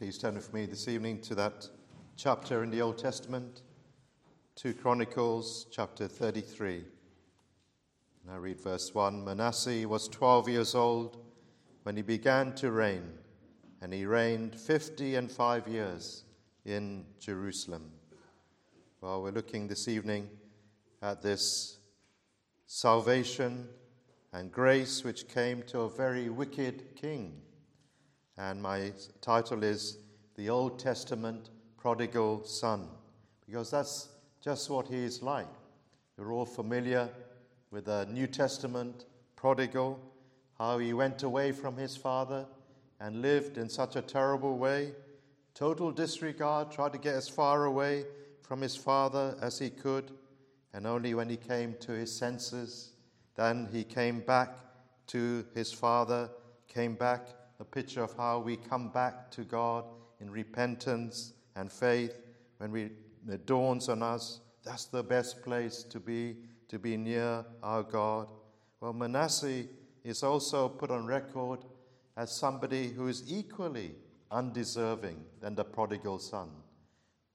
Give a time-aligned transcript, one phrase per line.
[0.00, 1.68] Please turn with me this evening to that
[2.16, 3.60] chapter in the Old Testament,
[4.56, 6.76] 2 Chronicles chapter 33.
[8.22, 11.18] And I read verse 1 Manasseh was 12 years old
[11.82, 13.12] when he began to reign,
[13.82, 16.24] and he reigned 50 and 5 years
[16.64, 17.90] in Jerusalem.
[19.02, 20.30] Well, we're looking this evening
[21.02, 21.76] at this
[22.64, 23.68] salvation
[24.32, 27.42] and grace which came to a very wicked king.
[28.40, 29.98] And my title is
[30.34, 32.88] The Old Testament Prodigal Son,
[33.44, 34.08] because that's
[34.40, 35.46] just what he is like.
[36.16, 37.10] You're all familiar
[37.70, 39.04] with the New Testament
[39.36, 40.00] prodigal,
[40.56, 42.46] how he went away from his father
[42.98, 44.92] and lived in such a terrible way,
[45.54, 48.06] total disregard, tried to get as far away
[48.40, 50.12] from his father as he could,
[50.72, 52.92] and only when he came to his senses
[53.36, 54.54] then he came back
[55.08, 56.30] to his father,
[56.68, 57.28] came back,
[57.60, 59.84] a picture of how we come back to God
[60.20, 62.14] in repentance and faith
[62.58, 62.90] when we,
[63.28, 64.40] it dawns on us.
[64.64, 66.36] That's the best place to be,
[66.68, 68.28] to be near our God.
[68.80, 69.64] Well, Manasseh
[70.02, 71.60] is also put on record
[72.16, 73.94] as somebody who is equally
[74.30, 76.48] undeserving than the prodigal son.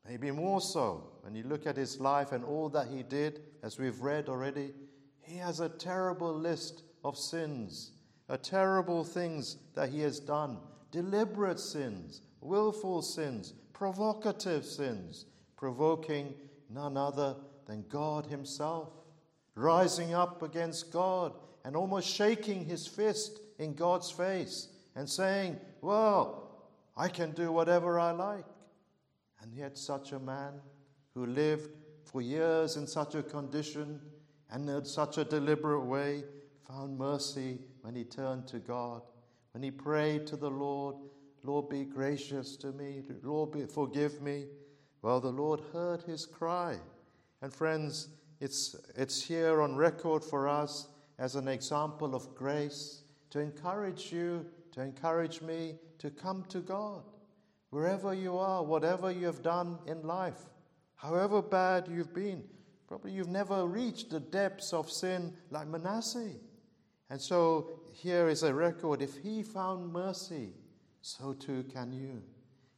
[0.08, 3.80] Maybe more so when you look at his life and all that he did, as
[3.80, 4.74] we've read already.
[5.22, 7.94] He has a terrible list of sins,
[8.30, 10.58] a terrible things that he has done
[10.92, 15.26] deliberate sins, willful sins, provocative sins,
[15.58, 16.34] provoking
[16.70, 18.90] none other than God Himself,
[19.56, 21.34] rising up against God
[21.66, 28.00] and almost shaking his fist in God's face and saying, Well, I can do whatever
[28.00, 28.46] I like.
[29.42, 30.54] And yet, such a man
[31.14, 31.72] who lived
[32.04, 34.00] for years in such a condition
[34.52, 36.24] and in such a deliberate way
[36.68, 39.02] found mercy when he turned to God,
[39.54, 40.96] when he prayed to the Lord,
[41.44, 44.46] Lord, be gracious to me, Lord, be, forgive me.
[45.02, 46.78] Well, the Lord heard his cry.
[47.42, 50.88] And friends, it's, it's here on record for us
[51.20, 57.04] as an example of grace to encourage you, to encourage me to come to God.
[57.70, 60.40] Wherever you are, whatever you have done in life,
[60.96, 62.44] however bad you've been,
[62.88, 66.34] Probably you've never reached the depths of sin like Manasseh.
[67.10, 69.02] And so here is a record.
[69.02, 70.54] If he found mercy,
[71.02, 72.22] so too can you.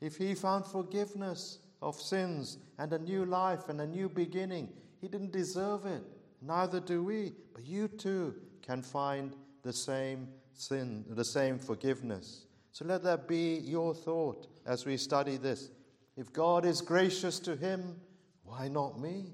[0.01, 5.07] If he found forgiveness of sins and a new life and a new beginning, he
[5.07, 6.03] didn't deserve it.
[6.41, 7.33] Neither do we.
[7.53, 12.45] But you too can find the same sin, the same forgiveness.
[12.71, 15.69] So let that be your thought as we study this.
[16.15, 17.95] If God is gracious to him,
[18.43, 19.33] why not me?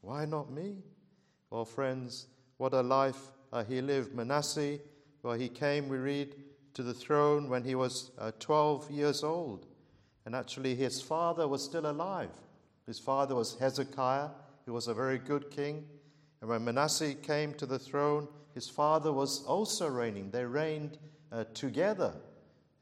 [0.00, 0.78] Why not me?
[1.50, 2.26] Well, friends,
[2.56, 4.14] what a life uh, he lived.
[4.14, 4.78] Manasseh,
[5.22, 6.34] where he came, we read,
[6.74, 9.66] to the throne when he was uh, 12 years old.
[10.24, 12.30] And actually, his father was still alive.
[12.86, 14.30] His father was Hezekiah,
[14.66, 15.84] who was a very good king.
[16.40, 20.30] And when Manasseh came to the throne, his father was also reigning.
[20.30, 20.98] They reigned
[21.30, 22.14] uh, together.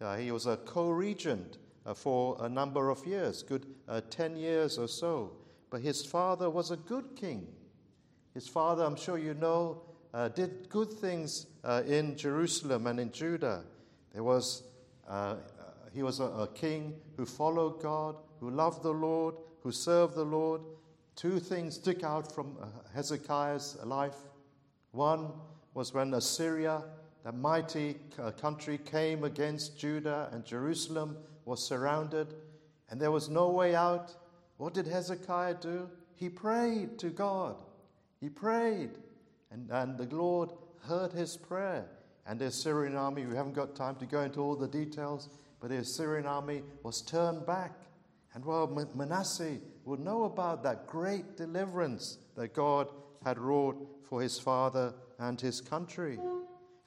[0.01, 4.37] Uh, he was a co regent uh, for a number of years, good uh, 10
[4.37, 5.33] years or so.
[5.71, 7.47] But his father was a good king.
[8.35, 13.12] His father, I'm sure you know, uh, did good things uh, in Jerusalem and in
[13.12, 13.62] Judah.
[14.12, 14.62] There was,
[15.09, 15.37] uh, uh
[15.93, 20.25] he was a, a, king who followed God, who loved the Lord, who served the
[20.25, 20.60] Lord.
[21.16, 24.16] Two things stick out from uh, Hezekiah's life.
[24.93, 25.32] One
[25.75, 26.82] was when Assyria,
[27.25, 32.34] the mighty uh, country, came against Judah and Jerusalem was surrounded,
[32.91, 34.15] and there was no way out.
[34.56, 35.88] What did Hezekiah do?
[36.15, 37.56] He prayed to God.
[38.21, 38.91] He prayed.
[39.50, 40.50] And, and the Lord
[40.83, 41.87] heard his prayer.
[42.27, 45.28] And the Assyrian army, we haven't got time to go into all the details,
[45.61, 47.72] but the Assyrian army was turned back.
[48.34, 52.89] And well, Manasseh would know about that great deliverance that God
[53.25, 53.77] had wrought
[54.09, 56.19] for his father and his country.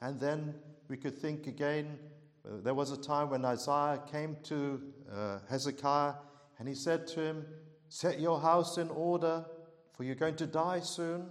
[0.00, 0.54] And then
[0.88, 1.98] we could think again,
[2.46, 4.82] uh, there was a time when Isaiah came to
[5.12, 6.14] uh, Hezekiah
[6.58, 7.46] and he said to him,
[7.88, 9.44] Set your house in order,
[9.96, 11.26] for you're going to die soon.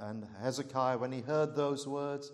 [0.00, 2.32] And Hezekiah, when he heard those words,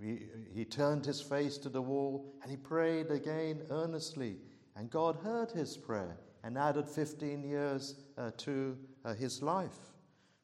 [0.00, 0.20] he,
[0.52, 4.36] he turned his face to the wall and he prayed again earnestly.
[4.76, 9.76] And God heard his prayer and added 15 years uh, to uh, his life.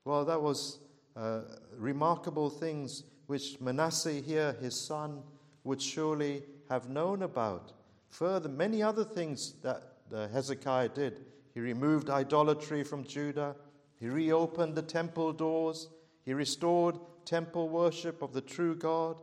[0.04, 0.78] Well, that was
[1.16, 1.42] uh,
[1.76, 5.22] remarkable things which Manasseh here, his son,
[5.64, 7.72] would surely have known about.
[8.10, 9.82] Further, many other things that
[10.14, 11.24] uh, Hezekiah did.
[11.54, 13.56] He removed idolatry from Judah.
[13.98, 15.88] He reopened the temple doors.
[16.26, 19.16] He restored temple worship of the true God.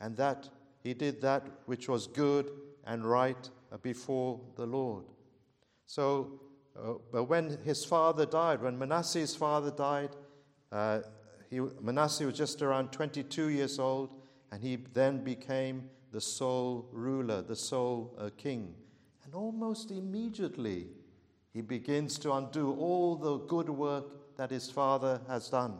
[0.00, 0.48] And that
[0.82, 2.50] he did that which was good
[2.84, 3.50] and right
[3.82, 5.04] before the Lord.
[5.86, 6.40] So,
[6.78, 10.10] uh, but when his father died, when Manasseh's father died,
[10.70, 11.00] uh,
[11.48, 14.10] he, Manasseh was just around 22 years old,
[14.50, 18.74] and he then became the sole ruler, the sole uh, king.
[19.24, 20.88] And almost immediately,
[21.52, 25.78] he begins to undo all the good work that his father has done.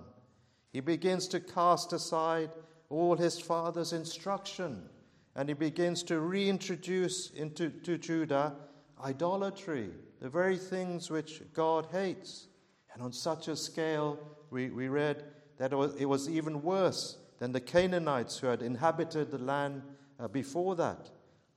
[0.76, 2.50] He begins to cast aside
[2.90, 4.90] all his father's instruction,
[5.34, 8.54] and he begins to reintroduce into to Judah
[9.02, 9.88] idolatry,
[10.20, 12.48] the very things which God hates.
[12.92, 14.18] And on such a scale,
[14.50, 15.24] we, we read
[15.56, 19.80] that it was, it was even worse than the Canaanites who had inhabited the land
[20.20, 21.08] uh, before that.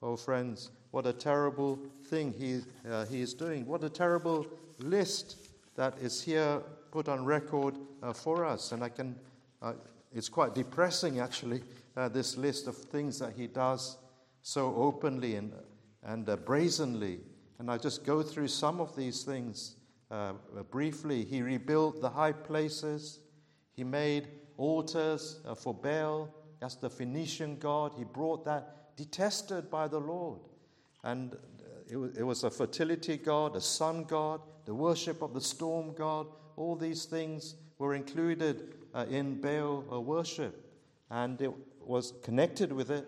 [0.01, 3.65] Oh, friends, what a terrible thing he, uh, he is doing.
[3.65, 4.47] What a terrible
[4.79, 5.35] list
[5.75, 8.71] that is here put on record uh, for us.
[8.71, 9.15] And I can,
[9.61, 9.73] uh,
[10.13, 11.61] it's quite depressing actually,
[11.95, 13.97] uh, this list of things that he does
[14.41, 15.53] so openly and,
[16.03, 17.19] and uh, brazenly.
[17.59, 19.75] And I just go through some of these things
[20.11, 20.33] uh,
[20.71, 21.25] briefly.
[21.25, 23.19] He rebuilt the high places,
[23.75, 24.27] he made
[24.57, 26.33] altars for Baal.
[26.59, 27.93] That's the Phoenician god.
[27.97, 30.39] He brought that, detested by the Lord.
[31.03, 31.37] And
[31.89, 36.27] it was a fertility god, a sun god, the worship of the storm god.
[36.59, 40.69] All these things were included uh, in Baal uh, worship.
[41.09, 43.07] And it was connected with it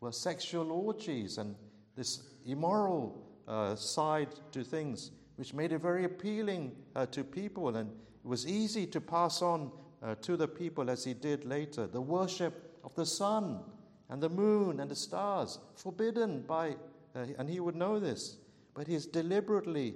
[0.00, 1.56] were sexual orgies and
[1.96, 7.74] this immoral uh, side to things, which made it very appealing uh, to people.
[7.76, 11.88] And it was easy to pass on uh, to the people as he did later.
[11.88, 13.64] The worship of the sun
[14.10, 16.76] and the moon and the stars, forbidden by,
[17.14, 18.36] and he would know this,
[18.74, 19.94] but he's deliberately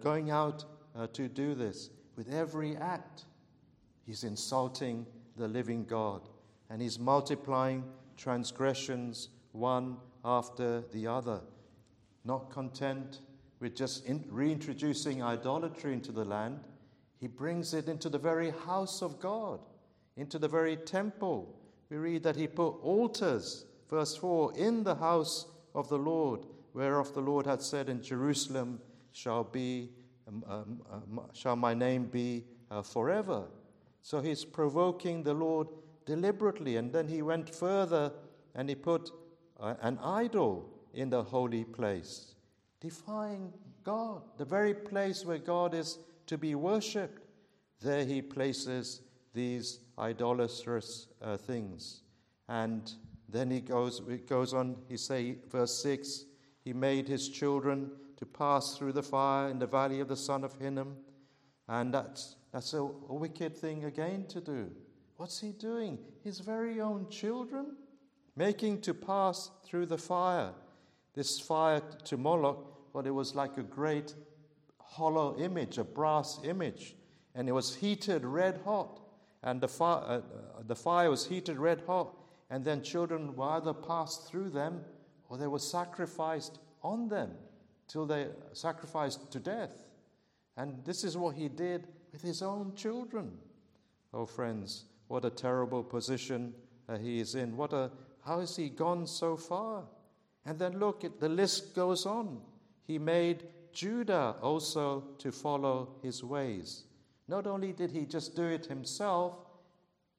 [0.00, 0.64] going out
[1.12, 3.24] to do this with every act.
[4.04, 6.22] He's insulting the living God
[6.70, 7.84] and he's multiplying
[8.16, 11.40] transgressions one after the other.
[12.24, 13.20] Not content
[13.58, 16.60] with just in, reintroducing idolatry into the land,
[17.18, 19.60] he brings it into the very house of God,
[20.16, 21.60] into the very temple.
[21.90, 27.12] We read that he put altars, verse 4, in the house of the Lord, whereof
[27.12, 28.80] the Lord had said, In Jerusalem
[29.12, 29.90] shall be
[30.30, 33.44] um, um, um, shall my name be uh, forever.
[34.02, 35.66] So he's provoking the Lord
[36.06, 36.76] deliberately.
[36.76, 38.12] And then he went further
[38.54, 39.10] and he put
[39.58, 42.34] uh, an idol in the holy place,
[42.80, 43.52] defying
[43.84, 47.22] God, the very place where God is to be worshipped.
[47.80, 49.02] There he places
[49.34, 52.02] these idolatrous uh, things.
[52.48, 52.92] And
[53.28, 56.24] then he goes, it goes on, he say, verse 6,
[56.64, 60.44] he made his children to pass through the fire in the valley of the son
[60.44, 60.94] of Hinnom.
[61.68, 64.70] And that's, that's a, a wicked thing again to do.
[65.16, 65.98] What's he doing?
[66.22, 67.76] His very own children?
[68.36, 70.52] Making to pass through the fire.
[71.14, 74.14] This fire to Moloch, well, it was like a great
[74.78, 76.96] hollow image, a brass image,
[77.34, 79.00] and it was heated red hot.
[79.42, 80.20] And the fire, uh,
[80.66, 82.14] the fire was heated red hot,
[82.50, 84.82] and then children were either passed through them
[85.28, 87.30] or they were sacrificed on them
[87.90, 89.72] till they sacrificed to death.
[90.56, 93.32] And this is what he did with his own children.
[94.14, 96.54] Oh, friends, what a terrible position
[96.88, 97.56] uh, he is in.
[97.56, 97.90] What a,
[98.24, 99.82] how has he gone so far?
[100.46, 102.40] And then look, it, the list goes on.
[102.86, 106.84] He made Judah also to follow his ways.
[107.26, 109.34] Not only did he just do it himself,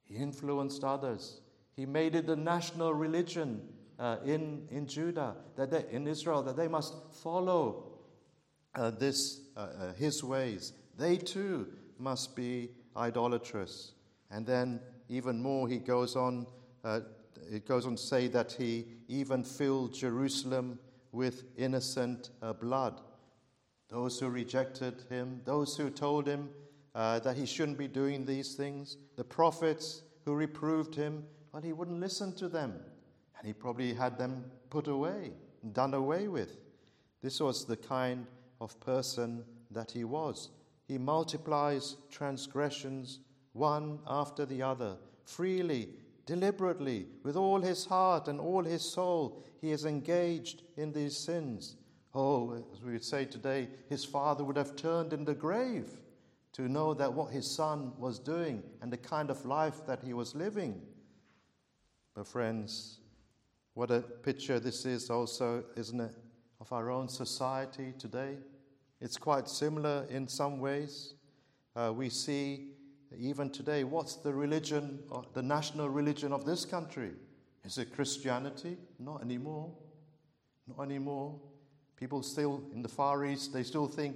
[0.04, 1.40] he influenced others.
[1.76, 3.62] He made it the national religion
[4.02, 7.84] uh, in, in Judah, that they, in Israel, that they must follow
[8.74, 10.74] uh, this, uh, uh, his ways.
[10.98, 11.68] They too
[12.00, 13.94] must be idolatrous.
[14.32, 16.48] And then, even more, he goes on,
[16.84, 17.02] uh,
[17.52, 20.80] it goes on to say that he even filled Jerusalem
[21.12, 23.00] with innocent uh, blood.
[23.90, 26.50] Those who rejected him, those who told him
[26.96, 32.00] that he shouldn't be doing these things, the prophets who reproved him, but he wouldn't
[32.00, 32.80] listen to them.
[33.42, 35.32] And he probably had them put away,
[35.74, 36.58] done away with.
[37.24, 38.28] This was the kind
[38.60, 40.52] of person that he was.
[40.88, 43.20] He multiplies transgressions
[43.54, 45.90] one after the other, freely,
[46.28, 49.44] deliberately, with all his heart and all his soul.
[49.60, 51.78] He is engaged in these sins.
[52.14, 55.90] Oh, as we would say today, his father would have turned in the grave
[56.54, 60.14] to know that what his son was doing and the kind of life that he
[60.14, 60.80] was living.
[62.14, 63.00] But, friends,
[63.74, 66.16] what a picture this is, also, isn't it,
[66.60, 68.38] of our own society today?
[69.00, 71.16] It's quite similar in some ways.
[71.76, 72.72] Uh, we see
[73.18, 75.00] even today what's the religion,
[75.34, 77.12] the national religion of this country?
[77.64, 78.78] Is it Christianity?
[79.00, 79.72] Not anymore.
[80.68, 81.40] Not anymore.
[81.98, 84.16] People still in the Far East, they still think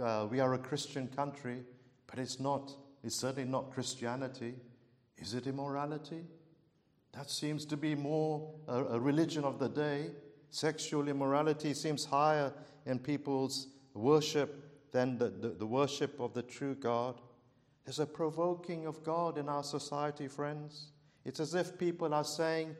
[0.00, 1.62] uh, we are a Christian country,
[2.06, 2.72] but it's not.
[3.02, 4.54] It's certainly not Christianity.
[5.18, 6.22] Is it immorality?
[7.16, 10.10] That seems to be more a, religion of the day.
[10.50, 12.52] Sexual immorality seems higher
[12.86, 17.20] in people's worship than the, the, the worship of the true God.
[17.84, 20.88] There's a provoking of God in our society, friends.
[21.24, 22.76] It's as if people are saying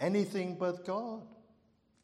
[0.00, 1.22] anything but God.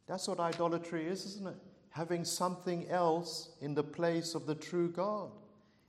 [0.07, 1.57] That's what idolatry is, isn't it?
[1.91, 5.31] Having something else in the place of the true God.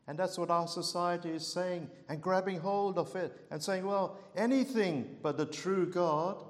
[0.07, 4.17] And that's what our society is saying and grabbing hold of it and saying, well,
[4.35, 6.43] anything but the true God.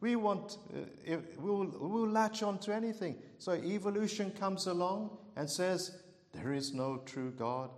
[0.00, 3.16] We want, uh, we'll, we'll latch on to anything.
[3.38, 6.00] So evolution comes along and says,
[6.32, 7.70] there is no true God.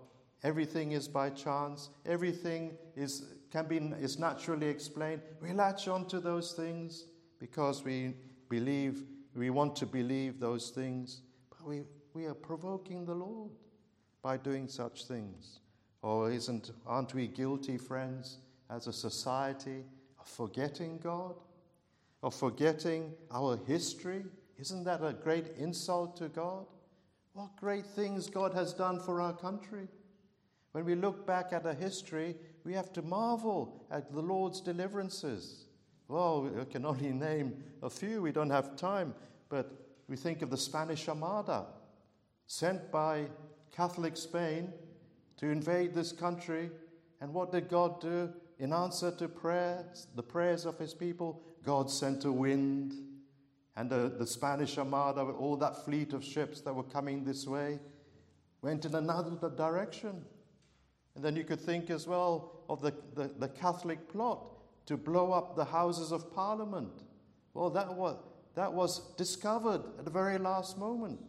[0.44, 1.88] Everything is by chance.
[2.04, 5.22] Everything is, can be, is naturally explained.
[5.40, 7.06] We latch on to those things
[7.38, 8.14] because we
[8.48, 11.22] believe, we want to believe those things.
[11.50, 11.82] But we,
[12.14, 13.50] we are provoking the Lord
[14.22, 15.60] by doing such things?
[16.00, 18.38] Or isn't, aren't we guilty, friends,
[18.70, 19.84] as a society,
[20.18, 21.34] of forgetting God?
[22.22, 24.24] Of forgetting our history?
[24.58, 26.66] Isn't that a great insult to God?
[27.34, 29.88] What great things God has done for our country.
[30.72, 35.66] When we look back at our history, we have to marvel at the Lord's deliverances.
[36.08, 39.14] Well, we can only name a few, we don't have time,
[39.48, 39.70] but
[40.08, 41.66] we think of the Spanish Armada,
[42.46, 43.26] sent by
[43.72, 44.72] Catholic Spain
[45.38, 46.70] to invade this country.
[47.20, 48.32] And what did God do?
[48.58, 52.94] In answer to prayers, the prayers of his people, God sent a wind.
[53.74, 57.80] And the, the Spanish Armada, all that fleet of ships that were coming this way,
[58.60, 60.24] went in another direction.
[61.14, 64.40] And then you could think as well of the, the, the, Catholic plot
[64.86, 67.02] to blow up the Houses of Parliament.
[67.54, 68.16] Well, that was,
[68.54, 71.20] that was discovered at the very last moment.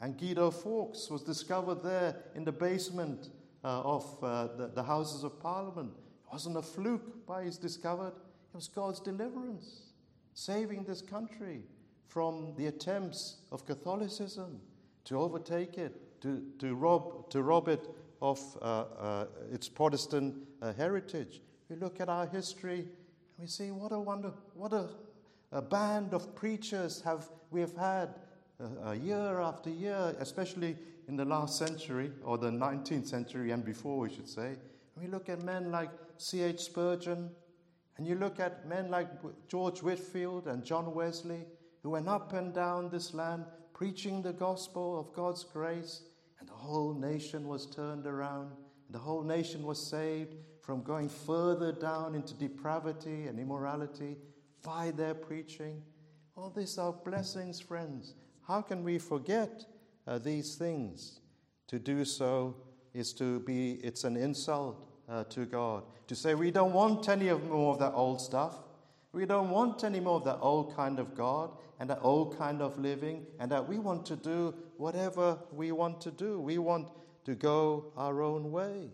[0.00, 3.30] And Guido Fawkes was discovered there in the basement
[3.64, 5.90] uh, of uh, the, the, Houses of Parliament.
[5.96, 9.90] It wasn't a fluke by his discovered, it was God's deliverance,
[10.34, 11.62] saving this country
[12.06, 14.60] from the attempts of Catholicism
[15.04, 17.88] to overtake it, to, to, rob, to rob it
[18.20, 21.40] of uh, uh its Protestant uh, heritage.
[21.68, 22.88] We look at our history and
[23.38, 24.88] we see what a wonder, what a,
[25.52, 28.14] a band of preachers have we have had
[28.60, 33.98] uh, year after year, especially in the last century, or the 19th century and before,
[33.98, 34.56] we should say.
[34.96, 36.60] we look at men like C.H.
[36.60, 37.30] Spurgeon,
[37.96, 39.08] and you look at men like
[39.48, 41.46] George Whitefield and John Wesley,
[41.82, 46.02] who went up and down this land preaching the gospel of God's grace,
[46.40, 48.50] and the whole nation was turned around,
[48.86, 54.16] and the whole nation was saved from going further down into depravity and immorality
[54.64, 55.80] by their preaching.
[56.36, 58.14] All these are blessings, friends.
[58.48, 59.66] How can we forget
[60.06, 61.20] uh, these things?
[61.66, 62.56] To do so
[62.94, 65.82] is to be, it's an insult uh, to God.
[66.06, 68.54] To say we don't want any of more of that old stuff.
[69.12, 72.62] We don't want any more of that old kind of God and that old kind
[72.62, 76.40] of living, and that we want to do whatever we want to do.
[76.40, 76.88] We want
[77.26, 78.90] to go our own way.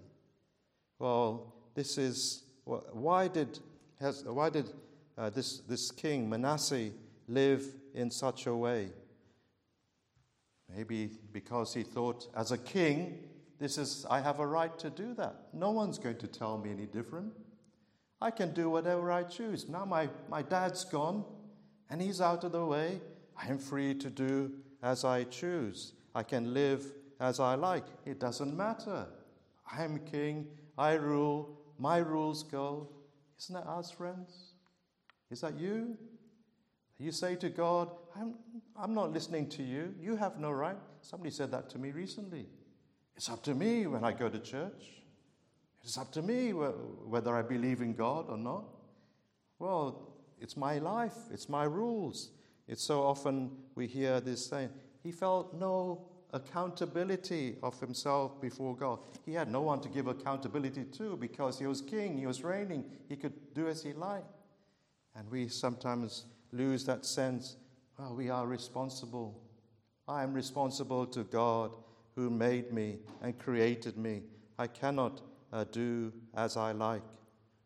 [0.99, 3.61] Well, this is why did,
[4.01, 4.71] has, why did
[5.17, 6.91] uh, this, this king, Manasseh,
[7.29, 8.91] live in such a way?
[10.77, 13.19] Maybe because he thought, as a king,
[13.59, 15.37] this is, I have a right to do that.
[15.53, 17.33] No one's going to tell me any different.
[18.21, 19.69] I can do whatever I choose.
[19.69, 21.25] Now my, my dad's gone
[21.91, 23.01] and he's out of the way.
[23.37, 24.53] I am free to do
[24.83, 25.93] as I choose.
[26.15, 26.85] I can live
[27.21, 27.85] as I like.
[28.05, 29.07] It doesn't matter.
[29.71, 30.47] I am king.
[30.77, 31.61] I rule.
[31.79, 32.89] My rules go.
[33.39, 34.55] Isn't that us, friends?
[35.31, 35.97] Is that you?
[36.99, 38.35] You say to God, I'm,
[38.77, 39.95] I'm not listening to you.
[40.01, 40.77] You have no right.
[41.01, 42.47] Somebody said that to me recently.
[43.17, 44.91] It's up to me when I go to church.
[45.83, 48.65] It's up to me whether I believe in God or not.
[49.59, 52.31] Well, it's my life, it's my rules.
[52.67, 54.71] It's so often we hear this saying,
[55.03, 58.99] he felt no accountability of himself before God.
[59.25, 62.85] He had no one to give accountability to because he was king, he was reigning,
[63.09, 64.27] he could do as he liked.
[65.15, 66.25] And we sometimes
[66.55, 67.57] lose that sense
[67.99, 69.41] well, we are responsible.
[70.09, 71.77] I am responsible to God
[72.17, 74.23] who made me and created me.
[74.59, 75.21] I cannot
[75.53, 77.03] uh, do as I like.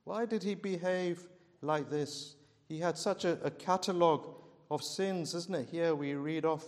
[0.05, 1.27] Why did he behave
[1.63, 2.37] like this?
[2.69, 4.29] He had such a, a catalogue
[4.71, 5.69] of sins, isn't it?
[5.71, 6.65] Here we read off.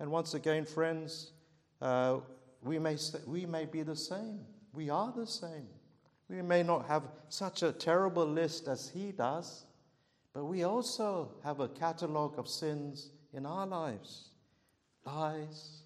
[0.00, 1.32] And once again, friends,
[1.82, 2.20] uh,
[2.62, 4.40] we, may, we may be the same.
[4.72, 5.68] We are the same.
[6.28, 9.66] We may not have such a terrible list as he does,
[10.34, 14.30] but we also have a catalogue of sins in our lives.
[15.06, 15.82] lies,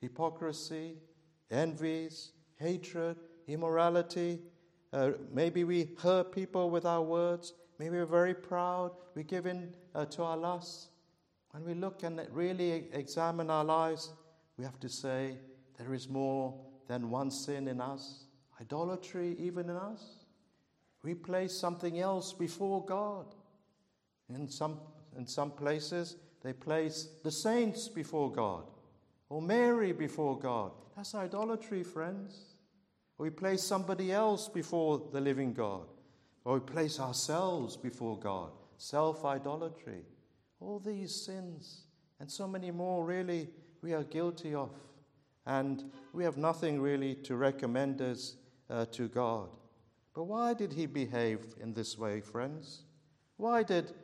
[0.00, 0.96] hypocrisy,
[1.50, 3.16] envies, hatred,
[3.46, 4.40] immorality.
[4.92, 7.52] Uh, maybe we hurt people with our words.
[7.78, 8.92] Maybe we're very proud.
[9.14, 10.88] We give in uh, to our lusts.
[11.50, 14.12] When we look and really examine our lives,
[14.56, 15.36] we have to say
[15.78, 16.54] there is more
[16.88, 18.24] than one sin in us,
[18.60, 20.24] idolatry even in us.
[21.02, 23.34] We place something else before God.
[24.28, 24.78] In some,
[25.16, 28.64] in some places, they place the saints before God
[29.32, 30.72] or Mary before God.
[30.94, 32.56] That's idolatry, friends.
[33.16, 35.86] Or we place somebody else before the living God.
[36.44, 38.50] Or we place ourselves before God.
[38.76, 40.04] Self idolatry.
[40.60, 41.84] All these sins
[42.20, 43.48] and so many more, really,
[43.80, 44.70] we are guilty of.
[45.46, 48.36] And we have nothing really to recommend us
[48.68, 49.48] uh, to God.
[50.14, 52.82] But why did he behave in this way, friends?
[53.38, 53.94] Why did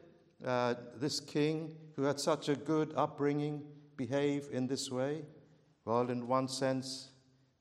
[0.45, 3.62] uh, this king, who had such a good upbringing,
[3.97, 5.23] behave in this way?
[5.85, 7.11] Well, in one sense,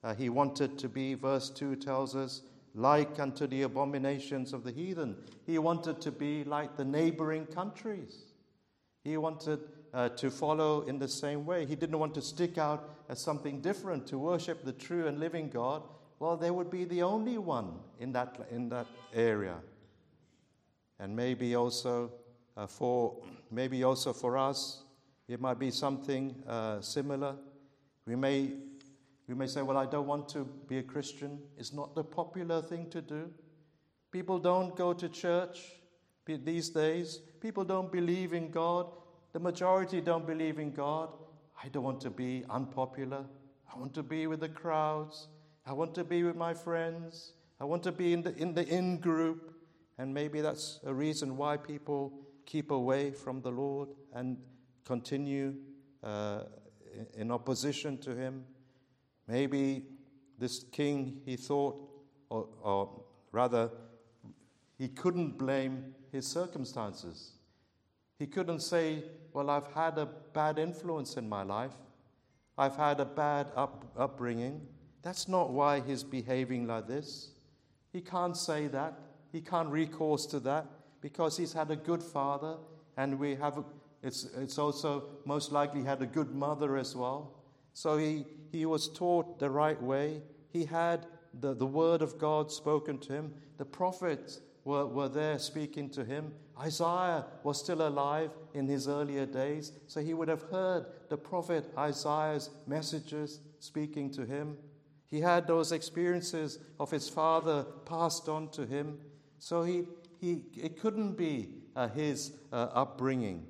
[0.04, 2.42] uh, he wanted to be, verse 2 tells us,
[2.76, 5.16] like unto the abominations of the heathen.
[5.46, 8.26] He wanted to be like the neighboring countries.
[9.04, 9.60] He wanted
[9.94, 11.66] uh, to follow in the same way.
[11.66, 15.50] He didn't want to stick out as something different, to worship the true and living
[15.50, 15.82] God.
[16.20, 19.56] Well, they would be the only one in that, in that area.
[21.00, 22.12] And maybe also
[22.58, 23.16] uh, for
[23.52, 24.84] maybe also for us,
[25.28, 27.36] it might be something uh, similar.
[28.06, 28.52] We may,
[29.28, 31.40] we may say, Well, I don't want to be a Christian.
[31.58, 33.30] It's not the popular thing to do.
[34.12, 35.60] People don't go to church
[36.26, 37.20] these days.
[37.40, 38.88] People don't believe in God.
[39.34, 41.10] The majority don't believe in God.
[41.62, 43.26] I don't want to be unpopular.
[43.74, 45.28] I want to be with the crowds.
[45.66, 47.34] I want to be with my friends.
[47.60, 49.54] I want to be in the, in the in group.
[49.98, 52.14] And maybe that's a reason why people
[52.48, 54.38] keep away from the Lord and
[54.86, 55.54] continue
[56.02, 56.44] uh,
[57.16, 58.46] in opposition to him.
[59.28, 59.84] Maybe
[60.40, 61.78] this king, he thought,
[62.30, 63.70] or, or rather,
[64.78, 67.34] he couldn't blame his circumstances.
[68.18, 71.74] He couldn't say, Well, I've had a bad influence in my life,
[72.58, 74.62] I've had a bad up, upbringing.
[75.04, 77.32] That's not why he's behaving like this.
[77.94, 79.00] He can't say that.
[79.32, 80.66] He can't recourse to that
[81.02, 82.58] because he's had a good father,
[82.98, 83.64] and we have a,
[84.04, 87.34] it's, it's also most likely had a good mother as well.
[87.74, 90.22] So he, he was taught the right way.
[90.50, 91.06] He had
[91.40, 93.34] the, the word of God spoken to him.
[93.58, 96.34] The prophets were, were there speaking to him.
[96.60, 101.66] Isaiah was still alive in his earlier days, so he would have heard the prophet
[101.78, 104.58] Isaiah's messages speaking to him.
[105.06, 108.98] He had those experiences of his father passed on to him.
[109.40, 109.86] So he,
[110.20, 113.46] he, it couldn't be uh, his uh, upbringing.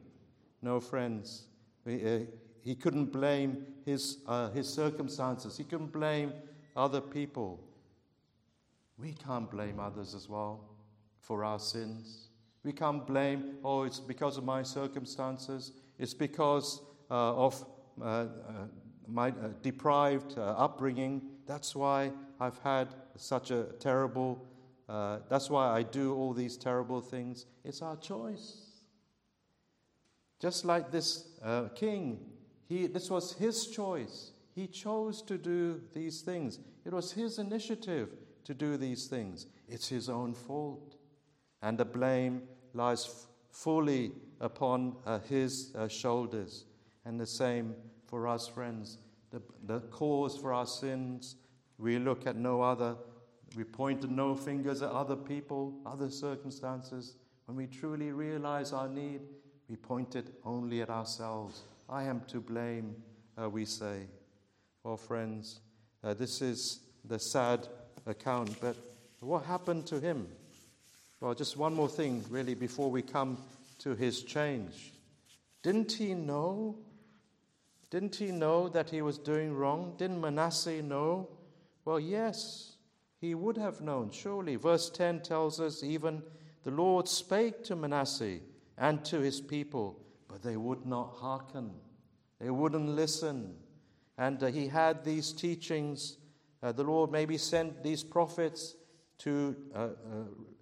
[0.61, 1.45] No, friends.
[1.85, 2.19] He, uh,
[2.63, 5.57] he couldn't blame his, uh, his circumstances.
[5.57, 6.33] He couldn't blame
[6.75, 7.59] other people.
[8.97, 10.61] We can't blame others as well
[11.21, 12.29] for our sins.
[12.63, 15.71] We can't blame, oh, it's because of my circumstances.
[15.97, 17.65] It's because uh, of
[18.03, 18.25] uh,
[19.07, 21.21] my deprived upbringing.
[21.45, 24.45] That's why I've had such a terrible
[24.89, 27.45] uh, that's why I do all these terrible things.
[27.63, 28.67] It's our choice.
[30.39, 32.19] Just like this uh, king,
[32.67, 34.31] he, this was his choice.
[34.55, 36.59] He chose to do these things.
[36.85, 38.09] It was his initiative
[38.45, 39.47] to do these things.
[39.67, 40.95] It's his own fault.
[41.61, 46.65] And the blame lies f- fully upon uh, his uh, shoulders.
[47.03, 48.99] And the same for us, friends.
[49.31, 51.35] The, the cause for our sins,
[51.77, 52.95] we look at no other
[53.55, 57.15] we point no fingers at other people, other circumstances.
[57.45, 59.21] When we truly realize our need,
[59.69, 61.63] we point it only at ourselves.
[61.89, 62.95] I am to blame,
[63.41, 64.07] uh, we say.
[64.83, 65.61] Well, friends,
[66.03, 67.67] uh, this is the sad
[68.05, 68.75] account, but
[69.21, 70.27] what happened to him?
[71.19, 73.37] Well, just one more thing, really, before we come
[73.79, 74.93] to his change.
[75.63, 76.75] Didn't he know?
[77.89, 79.95] Didn't he know that he was doing wrong?
[79.97, 81.29] Didn't Manasseh know?
[81.85, 82.76] Well, yes
[83.19, 84.55] he would have known, surely.
[84.55, 86.21] Verse 10 tells us even
[86.63, 88.39] the Lord spake to Manasseh
[88.77, 91.71] and to his people, but they would not hearken.
[92.39, 93.55] They wouldn't listen.
[94.17, 96.17] And uh, he had these teachings.
[96.61, 98.75] Uh, the Lord maybe sent these prophets
[99.19, 99.89] to uh, uh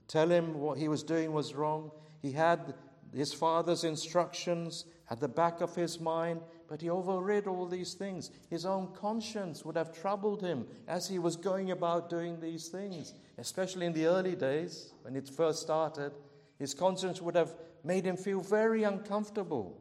[0.08, 1.92] tell him what he was doing was wrong.
[2.22, 2.74] He had
[3.14, 8.32] his father's instructions at the back of his mind, but he overrid all these things.
[8.50, 13.14] His own conscience would have troubled him as he was going about doing these things,
[13.38, 16.12] especially in the early days when it first started.
[16.58, 19.80] His conscience would have made him feel very uncomfortable,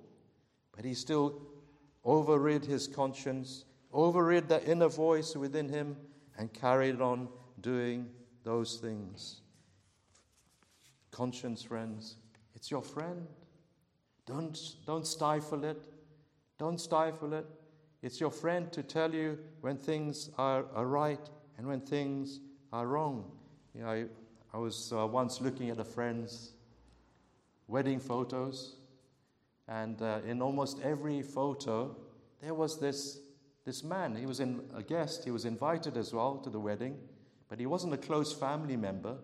[0.74, 1.40] but he still
[2.04, 5.96] overrid his conscience, overrid the inner voice within him,
[6.36, 7.28] and carried on
[7.60, 8.08] doing
[8.42, 9.40] those things.
[11.10, 12.16] Conscience, friends,
[12.54, 13.26] it's your friend.
[14.26, 15.82] Don't, don't stifle it.
[16.58, 17.46] Don't stifle it.
[18.02, 22.40] It's your friend to tell you when things are, are right and when things
[22.72, 23.30] are wrong.
[23.74, 24.04] You know, I,
[24.52, 26.52] I was uh, once looking at a friend's
[27.66, 28.76] wedding photos,
[29.68, 31.96] and uh, in almost every photo,
[32.40, 33.20] there was this,
[33.64, 34.14] this man.
[34.14, 36.98] He was in, a guest, he was invited as well to the wedding,
[37.48, 39.16] but he wasn't a close family member.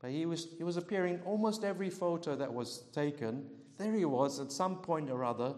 [0.00, 3.44] But he was, he was appearing almost every photo that was taken.
[3.76, 5.54] There he was at some point or other,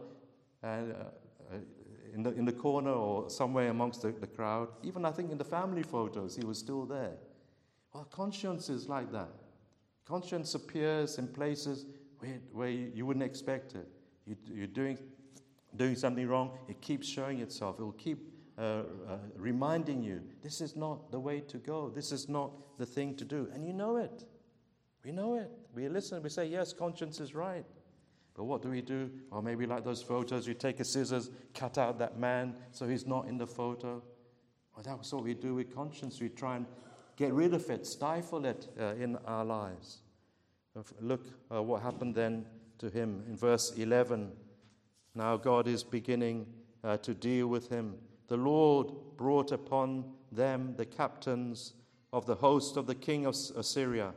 [0.62, 4.68] in, the, in the corner or somewhere amongst the, the crowd.
[4.82, 7.16] Even I think in the family photos, he was still there.
[7.92, 9.30] Well, conscience is like that.
[10.06, 11.86] Conscience appears in places
[12.18, 13.88] where, where you wouldn't expect it.
[14.26, 14.98] You, you're doing,
[15.76, 17.78] doing something wrong, it keeps showing itself.
[17.78, 18.82] It will keep uh, uh,
[19.36, 21.88] reminding you this is not the way to go.
[21.88, 23.48] This is not the thing to do.
[23.54, 24.24] And you know it.
[25.04, 25.50] We know it.
[25.74, 27.64] We listen, we say, yes, conscience is right.
[28.34, 29.10] But what do we do?
[29.30, 33.06] Or maybe like those photos, you take a scissors, cut out that man so he's
[33.06, 34.02] not in the photo.
[34.74, 36.20] Well, that's what we do with conscience.
[36.20, 36.66] We try and
[37.16, 39.98] get rid of it, stifle it uh, in our lives.
[41.00, 42.46] Look uh, what happened then
[42.78, 44.32] to him in verse 11.
[45.14, 46.46] Now God is beginning
[46.82, 47.96] uh, to deal with him.
[48.28, 51.74] The Lord brought upon them the captains
[52.14, 54.14] of the host of the king of Assyria,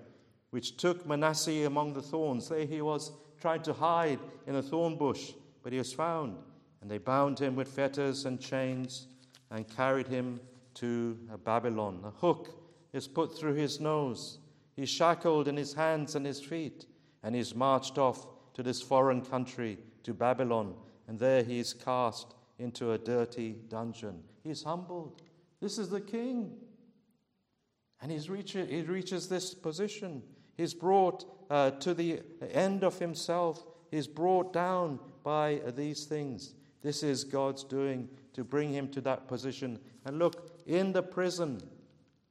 [0.51, 2.47] which took Manasseh among the thorns.
[2.47, 3.11] There he was
[3.45, 6.35] trying to hide in a thorn bush, but he was found.
[6.81, 9.05] And they bound him with fetters and chains
[9.51, 10.39] and carried him
[10.73, 11.99] to Babylon.
[12.03, 12.59] A hook
[12.91, 14.39] is put through his nose.
[14.75, 16.87] He's shackled in his hands and his feet,
[17.21, 20.73] and he's marched off to this foreign country, to Babylon,
[21.07, 24.23] and there he is cast into a dirty dungeon.
[24.43, 25.21] He's humbled.
[25.61, 26.51] This is the king.
[28.01, 30.23] And he's reach, he reaches this position.
[30.55, 33.65] He's brought uh, to the end of himself.
[33.91, 36.53] He's brought down by these things.
[36.81, 39.79] This is God's doing to bring him to that position.
[40.05, 41.61] And look, in the prison,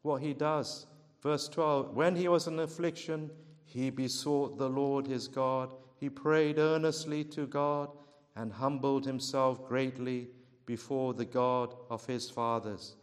[0.03, 0.87] what he does.
[1.23, 3.31] Verse 12 When he was in affliction,
[3.65, 5.75] he besought the Lord his God.
[5.99, 7.91] He prayed earnestly to God
[8.37, 10.29] and humbled himself greatly
[10.67, 12.97] before the God of his fathers,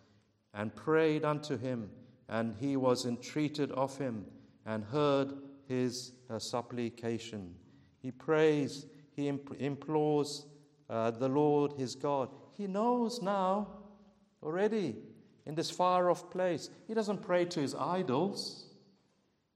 [0.54, 1.90] and prayed unto him,
[2.28, 4.26] and he was entreated of him,
[4.66, 5.34] and heard
[5.68, 7.56] his uh, supplication.
[8.02, 10.46] He prays, he imp- implores
[10.90, 12.30] uh, the Lord his God.
[12.58, 13.68] He knows now
[14.44, 14.96] already
[15.46, 16.70] in this far off place.
[16.88, 18.66] He doesn't pray to his idols.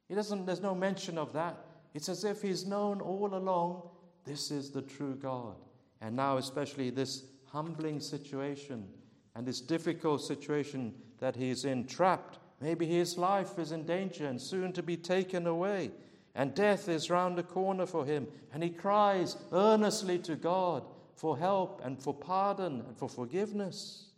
[0.08, 1.58] He doesn't, there's no mention of that.
[1.94, 3.90] It's as if he's known all along
[4.26, 5.56] this is the true God.
[6.02, 8.88] And now, especially this humbling situation
[9.36, 12.40] and this difficult situation that he's in, trapped.
[12.62, 15.92] Maybe his life is in danger and soon to be taken away.
[16.34, 18.28] And death is round the corner for him.
[18.54, 20.84] And he cries earnestly to God
[21.16, 24.10] for help and for pardon and for forgiveness.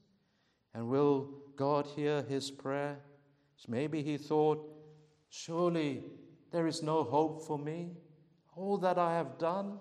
[0.73, 3.00] And will God hear his prayer?
[3.67, 4.63] Maybe he thought,
[5.30, 6.04] surely
[6.52, 7.91] there is no hope for me.
[8.56, 9.80] All that I have done,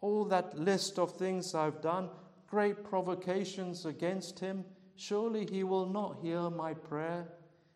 [0.00, 2.10] all that list of things I've done,
[2.46, 4.64] great provocations against him,
[4.96, 7.28] surely he will not hear my prayer.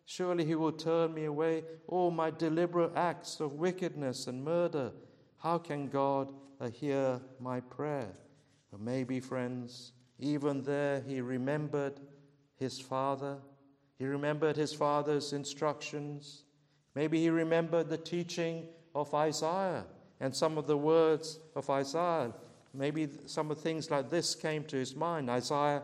[0.05, 1.63] Surely he will turn me away.
[1.87, 4.91] All my deliberate acts of wickedness and murder,
[5.37, 6.29] how can God
[6.73, 8.11] hear my prayer?
[8.71, 11.99] But maybe, friends, even there he remembered
[12.57, 13.37] his father.
[13.97, 16.43] He remembered his father's instructions.
[16.93, 19.85] Maybe he remembered the teaching of Isaiah
[20.19, 22.31] and some of the words of Isaiah.
[22.73, 25.29] Maybe some of things like this came to his mind.
[25.29, 25.83] Isaiah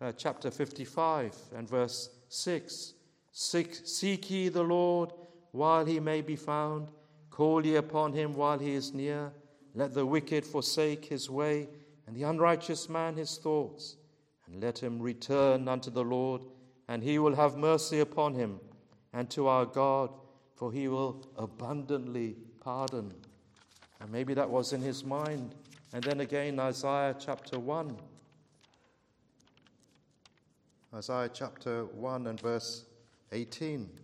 [0.00, 2.94] uh, chapter 55 and verse 6
[3.32, 5.12] seek, seek ye the Lord
[5.52, 6.88] while he may be found,
[7.30, 9.32] call ye upon him while he is near.
[9.74, 11.68] Let the wicked forsake his way,
[12.06, 13.96] and the unrighteous man his thoughts
[14.50, 16.42] and let him return unto the Lord,
[16.88, 18.58] and he will have mercy upon him,
[19.12, 20.10] and to our God,
[20.56, 23.12] for he will abundantly pardon.
[24.00, 25.54] And maybe that was in his mind.
[25.92, 27.96] And then again, Isaiah chapter 1.
[30.94, 32.84] Isaiah chapter 1 and verse
[33.32, 33.88] 18.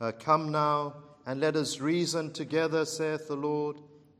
[0.00, 0.94] Uh, Come now
[1.26, 3.76] and let us reason together, saith the Lord.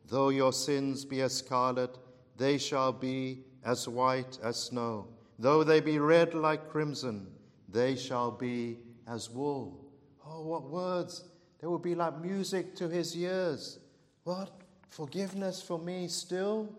[0.08, 1.96] Though your sins be as scarlet,
[2.36, 5.08] they shall be as white as snow.
[5.38, 7.28] Though they be red like crimson,
[7.66, 9.86] they shall be as wool.
[10.26, 11.24] Oh, what words!
[11.60, 13.78] They will be like music to his ears.
[14.24, 14.50] What?
[14.88, 16.72] Forgiveness for me still?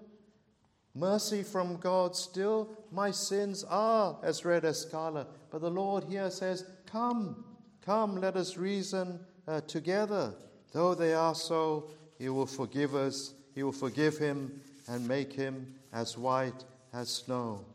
[0.93, 2.69] Mercy from God still?
[2.91, 5.27] My sins are as red as scarlet.
[5.49, 7.45] But the Lord here says, Come,
[7.85, 10.33] come, let us reason uh, together.
[10.73, 15.73] Though they are so, He will forgive us, He will forgive him and make him
[15.93, 17.65] as white as snow.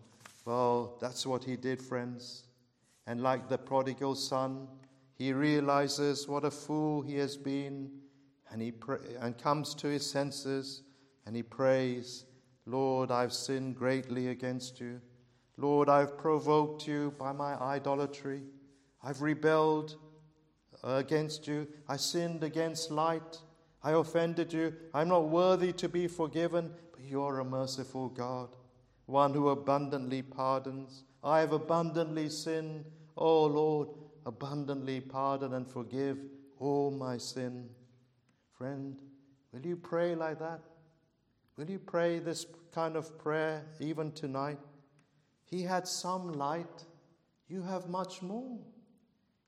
[0.45, 2.45] Well, that's what He did, friends.
[3.07, 4.67] And like the prodigal son,
[5.17, 7.91] he realizes what a fool he has been
[8.51, 10.83] and, he pray, and comes to his senses
[11.25, 12.25] and he prays,
[12.67, 15.01] Lord, I've sinned greatly against you.
[15.57, 18.43] Lord, I've provoked you by my idolatry.
[19.03, 19.97] I've rebelled
[20.83, 21.67] against you.
[21.89, 23.39] I sinned against light.
[23.83, 24.75] I offended you.
[24.93, 28.49] I'm not worthy to be forgiven, but you're a merciful God,
[29.07, 31.05] one who abundantly pardons.
[31.23, 32.85] I have abundantly sinned.
[33.17, 33.89] Oh Lord,
[34.27, 36.19] abundantly pardon and forgive
[36.59, 37.69] all my sin.
[38.59, 39.01] Friend,
[39.53, 40.61] will you pray like that?
[41.57, 44.59] Will you pray this kind of prayer even tonight?
[45.45, 46.85] He had some light,
[47.49, 48.59] you have much more.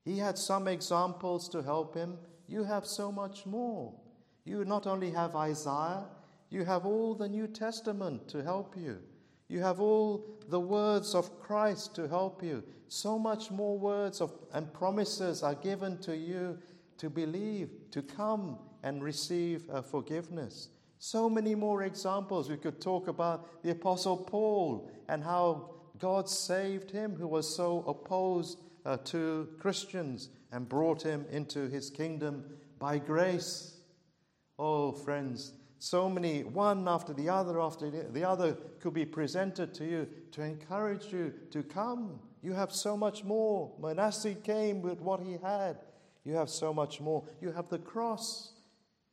[0.04, 2.16] He had some examples to help him,
[2.46, 3.92] you have so much more.
[4.44, 6.06] You not only have Isaiah,
[6.48, 8.98] you have all the New Testament to help you.
[9.48, 12.64] You have all the words of Christ to help you.
[12.88, 16.58] So much more words of, and promises are given to you
[16.96, 20.70] to believe, to come and receive forgiveness.
[20.98, 22.50] So many more examples.
[22.50, 27.84] We could talk about the Apostle Paul and how God saved him, who was so
[27.86, 32.44] opposed uh, to Christians, and brought him into his kingdom
[32.78, 33.76] by grace.
[34.58, 39.84] Oh, friends, so many, one after the other after the other, could be presented to
[39.84, 42.18] you to encourage you to come.
[42.42, 43.72] You have so much more.
[43.80, 45.78] Manasseh came with what he had.
[46.24, 47.24] You have so much more.
[47.40, 48.52] You have the cross.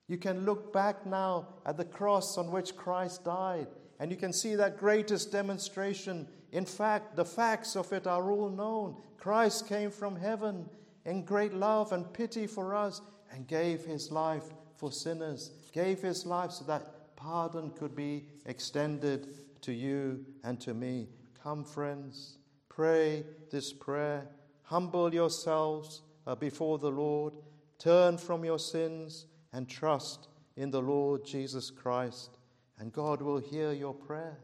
[0.08, 3.68] You can look back now at the cross on which Christ died,
[4.00, 6.28] and you can see that greatest demonstration.
[6.52, 8.98] In fact, the facts of it are all known.
[9.18, 10.70] Christ came from heaven
[11.06, 14.44] in great love and pity for us and gave his life
[14.76, 19.28] for sinners, gave his life so that pardon could be extended
[19.62, 21.08] to you and to me.
[21.42, 22.38] Come, friends,
[22.70, 24.28] pray this prayer.
[24.64, 27.34] Humble yourselves uh, before the Lord.
[27.80, 32.40] Turn from your sins and trust in the Lord Jesus Christ,
[32.78, 34.38] and God will hear your prayer.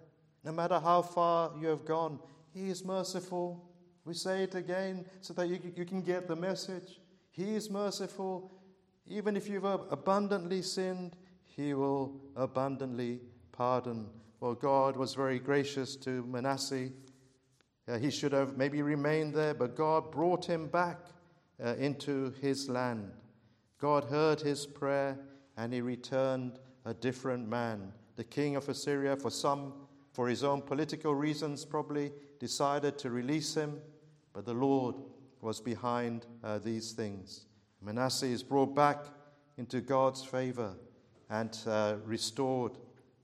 [0.46, 2.18] No matter how far you have gone,
[2.54, 3.70] He is merciful.
[4.06, 7.02] We say it again so that you, you can get the message.
[7.30, 8.54] He is merciful.
[9.06, 13.20] Even if you've abundantly sinned, He will abundantly
[13.52, 14.08] pardon.
[14.40, 16.90] Well, God was very gracious to Manasseh.
[17.88, 21.00] Uh, he should have maybe remained there, but God brought him back
[21.64, 23.12] uh, into his land.
[23.82, 25.18] God heard his prayer
[25.58, 27.92] and he returned a different man.
[28.16, 29.74] The king of Assyria, for some,
[30.14, 33.82] for his own political reasons, probably decided to release him,
[34.34, 34.96] but the Lord
[35.42, 37.46] was behind uh, these things.
[37.82, 39.00] Manasseh is brought back
[39.58, 40.76] into God's favor
[41.32, 42.74] and uh, restored,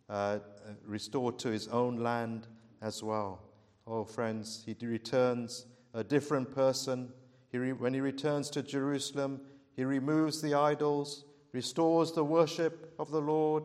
[0.10, 0.39] uh,
[0.84, 2.48] restored to his own land
[2.82, 3.43] as well.
[3.86, 7.10] Oh, friends, he returns a different person.
[7.52, 9.41] He re- when he returns to Jerusalem,
[9.78, 13.63] he removes the idols, restores the worship of the Lord,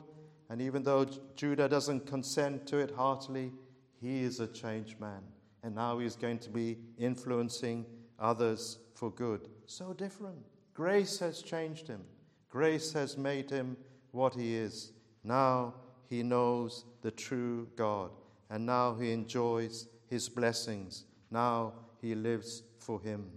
[0.50, 3.50] and even though Judah doesn't consent to it heartily,
[3.98, 5.22] he is a changed man.
[5.62, 7.86] And now he's going to be influencing
[8.18, 9.48] others for good.
[9.66, 10.36] So different.
[10.74, 12.02] Grace has changed him,
[12.50, 13.76] grace has made him
[14.10, 14.92] what he is.
[15.24, 15.74] Now
[16.10, 18.10] he knows the true God,
[18.50, 21.04] and now he enjoys his blessings.
[21.30, 21.72] Now
[22.02, 23.30] he lives for him.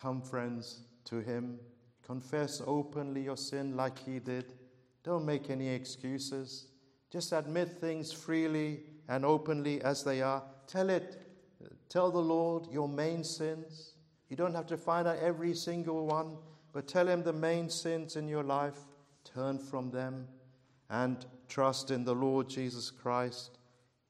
[0.00, 1.58] Come, friends, to Him.
[2.06, 4.52] Confess openly your sin like He did.
[5.04, 6.66] Don't make any excuses.
[7.10, 10.42] Just admit things freely and openly as they are.
[10.66, 11.20] Tell it.
[11.88, 13.94] Tell the Lord your main sins.
[14.28, 16.36] You don't have to find out every single one,
[16.72, 18.78] but tell Him the main sins in your life.
[19.24, 20.26] Turn from them
[20.88, 23.58] and trust in the Lord Jesus Christ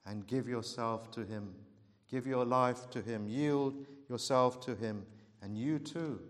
[0.07, 1.55] and give yourself to Him.
[2.11, 3.29] Give your life to Him.
[3.29, 5.07] Yield yourself to Him,
[5.43, 6.21] and you too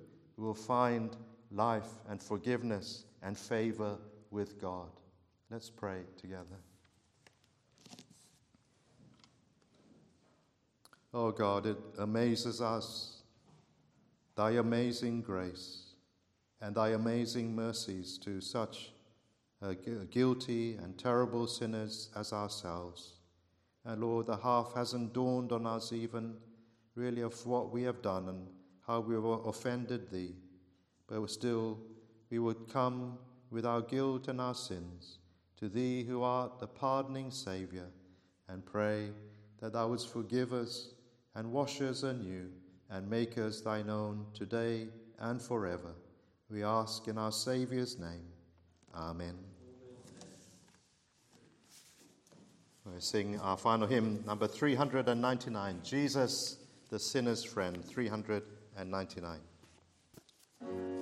[0.40, 1.16] will find
[1.50, 3.98] life and forgiveness and favor
[4.30, 4.88] with God.
[5.50, 6.56] Let's pray together.
[11.12, 13.22] Oh God, it amazes us,
[14.36, 15.94] thy amazing grace
[16.60, 18.92] and thy amazing mercies to such
[19.60, 19.74] uh,
[20.10, 23.14] guilty and terrible sinners as ourselves.
[23.84, 26.36] And Lord, the half hasn't dawned on us even
[26.94, 28.46] really of what we have done and
[28.86, 30.34] how we have offended thee,
[31.06, 31.78] but still
[32.30, 33.18] we would come
[33.50, 35.18] with our guilt and our sins
[35.60, 37.86] to thee who art the pardoning Saviour,
[38.48, 39.10] and pray
[39.60, 40.94] that thou wouldst forgive us
[41.34, 42.50] and wash us anew
[42.90, 44.88] and make us thine own today
[45.20, 45.92] and forever.
[46.50, 48.26] We ask in our Saviour's name.
[48.94, 49.34] Amen.
[52.86, 56.56] We sing our final hymn, number 399 Jesus,
[56.88, 58.59] the sinner's friend, 399.
[58.80, 59.16] Thank
[60.62, 60.99] you.